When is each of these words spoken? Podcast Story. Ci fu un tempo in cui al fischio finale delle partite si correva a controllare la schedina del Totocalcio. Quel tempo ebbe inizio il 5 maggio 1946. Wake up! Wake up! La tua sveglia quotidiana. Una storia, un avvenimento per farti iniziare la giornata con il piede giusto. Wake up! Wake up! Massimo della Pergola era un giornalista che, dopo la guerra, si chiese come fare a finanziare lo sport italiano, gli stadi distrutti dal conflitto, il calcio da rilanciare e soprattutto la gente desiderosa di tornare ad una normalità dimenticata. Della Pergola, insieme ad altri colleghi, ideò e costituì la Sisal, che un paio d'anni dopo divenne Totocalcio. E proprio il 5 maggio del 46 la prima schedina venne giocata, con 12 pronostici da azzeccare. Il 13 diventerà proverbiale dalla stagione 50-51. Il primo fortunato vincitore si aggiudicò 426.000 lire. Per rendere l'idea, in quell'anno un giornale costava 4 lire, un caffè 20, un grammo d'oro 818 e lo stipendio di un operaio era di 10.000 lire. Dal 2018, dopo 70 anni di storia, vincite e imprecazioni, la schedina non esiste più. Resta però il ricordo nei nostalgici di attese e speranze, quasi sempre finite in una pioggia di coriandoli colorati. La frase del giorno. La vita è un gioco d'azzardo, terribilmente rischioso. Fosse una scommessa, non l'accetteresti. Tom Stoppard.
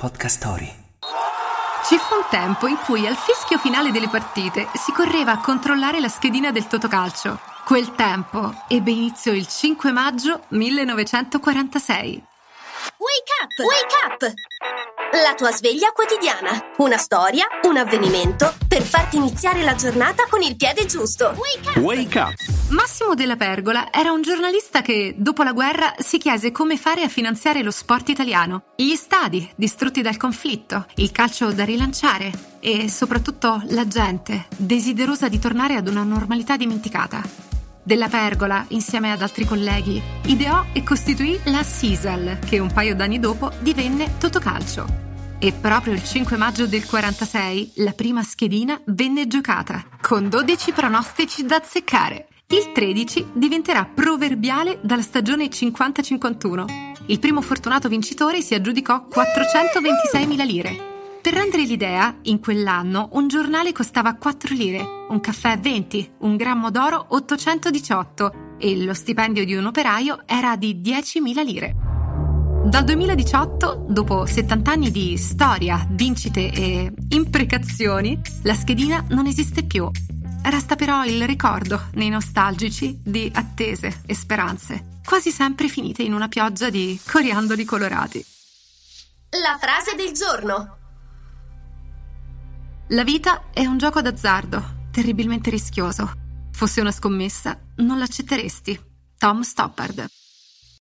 Podcast 0.00 0.38
Story. 0.38 0.74
Ci 1.84 1.98
fu 1.98 2.14
un 2.14 2.24
tempo 2.30 2.66
in 2.66 2.78
cui 2.86 3.06
al 3.06 3.16
fischio 3.16 3.58
finale 3.58 3.90
delle 3.90 4.08
partite 4.08 4.66
si 4.72 4.92
correva 4.92 5.32
a 5.32 5.40
controllare 5.40 6.00
la 6.00 6.08
schedina 6.08 6.50
del 6.50 6.66
Totocalcio. 6.66 7.38
Quel 7.66 7.94
tempo 7.94 8.64
ebbe 8.66 8.92
inizio 8.92 9.32
il 9.32 9.46
5 9.46 9.92
maggio 9.92 10.44
1946. 10.48 12.24
Wake 12.96 13.32
up! 13.42 13.58
Wake 13.66 13.94
up! 14.06 14.32
La 15.22 15.34
tua 15.34 15.50
sveglia 15.50 15.92
quotidiana. 15.92 16.72
Una 16.78 16.96
storia, 16.96 17.44
un 17.64 17.76
avvenimento 17.76 18.59
per 18.70 18.82
farti 18.82 19.16
iniziare 19.16 19.64
la 19.64 19.74
giornata 19.74 20.26
con 20.30 20.42
il 20.42 20.54
piede 20.54 20.86
giusto. 20.86 21.34
Wake 21.36 21.70
up! 21.70 21.76
Wake 21.78 22.18
up! 22.20 22.34
Massimo 22.68 23.14
della 23.14 23.34
Pergola 23.34 23.90
era 23.90 24.12
un 24.12 24.22
giornalista 24.22 24.80
che, 24.80 25.16
dopo 25.18 25.42
la 25.42 25.50
guerra, 25.50 25.94
si 25.98 26.18
chiese 26.18 26.52
come 26.52 26.76
fare 26.76 27.02
a 27.02 27.08
finanziare 27.08 27.64
lo 27.64 27.72
sport 27.72 28.10
italiano, 28.10 28.62
gli 28.76 28.94
stadi 28.94 29.50
distrutti 29.56 30.02
dal 30.02 30.16
conflitto, 30.16 30.86
il 30.94 31.10
calcio 31.10 31.50
da 31.50 31.64
rilanciare 31.64 32.30
e 32.60 32.88
soprattutto 32.88 33.60
la 33.70 33.88
gente 33.88 34.46
desiderosa 34.56 35.28
di 35.28 35.40
tornare 35.40 35.74
ad 35.74 35.88
una 35.88 36.04
normalità 36.04 36.56
dimenticata. 36.56 37.20
Della 37.82 38.06
Pergola, 38.06 38.64
insieme 38.68 39.10
ad 39.10 39.20
altri 39.20 39.46
colleghi, 39.46 40.00
ideò 40.26 40.66
e 40.72 40.84
costituì 40.84 41.40
la 41.46 41.64
Sisal, 41.64 42.38
che 42.48 42.60
un 42.60 42.72
paio 42.72 42.94
d'anni 42.94 43.18
dopo 43.18 43.50
divenne 43.58 44.16
Totocalcio. 44.16 45.09
E 45.42 45.54
proprio 45.54 45.94
il 45.94 46.04
5 46.04 46.36
maggio 46.36 46.66
del 46.66 46.84
46 46.84 47.72
la 47.76 47.92
prima 47.92 48.22
schedina 48.22 48.78
venne 48.84 49.26
giocata, 49.26 49.82
con 49.98 50.28
12 50.28 50.72
pronostici 50.72 51.46
da 51.46 51.56
azzeccare. 51.56 52.28
Il 52.48 52.72
13 52.74 53.30
diventerà 53.32 53.86
proverbiale 53.86 54.80
dalla 54.82 55.00
stagione 55.00 55.46
50-51. 55.46 56.64
Il 57.06 57.18
primo 57.20 57.40
fortunato 57.40 57.88
vincitore 57.88 58.42
si 58.42 58.52
aggiudicò 58.52 59.06
426.000 59.10 60.44
lire. 60.44 60.76
Per 61.22 61.32
rendere 61.32 61.62
l'idea, 61.62 62.16
in 62.24 62.38
quell'anno 62.38 63.08
un 63.12 63.26
giornale 63.26 63.72
costava 63.72 64.16
4 64.16 64.54
lire, 64.54 65.06
un 65.08 65.20
caffè 65.20 65.58
20, 65.58 66.16
un 66.18 66.36
grammo 66.36 66.70
d'oro 66.70 67.06
818 67.08 68.56
e 68.58 68.84
lo 68.84 68.92
stipendio 68.92 69.46
di 69.46 69.54
un 69.54 69.64
operaio 69.64 70.20
era 70.26 70.56
di 70.56 70.82
10.000 70.84 71.42
lire. 71.42 71.79
Dal 72.62 72.84
2018, 72.84 73.86
dopo 73.88 74.26
70 74.26 74.70
anni 74.70 74.90
di 74.90 75.16
storia, 75.16 75.84
vincite 75.90 76.52
e 76.52 76.92
imprecazioni, 77.08 78.20
la 78.42 78.54
schedina 78.54 79.04
non 79.08 79.26
esiste 79.26 79.64
più. 79.64 79.90
Resta 80.42 80.76
però 80.76 81.04
il 81.04 81.26
ricordo 81.26 81.88
nei 81.94 82.10
nostalgici 82.10 83.00
di 83.02 83.30
attese 83.34 84.02
e 84.06 84.14
speranze, 84.14 85.00
quasi 85.04 85.30
sempre 85.30 85.68
finite 85.68 86.02
in 86.02 86.12
una 86.12 86.28
pioggia 86.28 86.70
di 86.70 87.00
coriandoli 87.04 87.64
colorati. 87.64 88.24
La 89.42 89.58
frase 89.58 89.96
del 89.96 90.12
giorno. 90.12 90.76
La 92.88 93.04
vita 93.04 93.50
è 93.52 93.64
un 93.64 93.78
gioco 93.78 94.00
d'azzardo, 94.00 94.88
terribilmente 94.90 95.50
rischioso. 95.50 96.12
Fosse 96.52 96.80
una 96.80 96.92
scommessa, 96.92 97.58
non 97.76 97.98
l'accetteresti. 97.98 98.78
Tom 99.16 99.40
Stoppard. 99.40 100.19